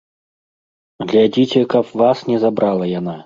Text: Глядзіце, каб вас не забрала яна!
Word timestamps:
Глядзіце, 1.11 1.61
каб 1.75 1.93
вас 2.03 2.25
не 2.33 2.37
забрала 2.47 2.85
яна! 2.99 3.15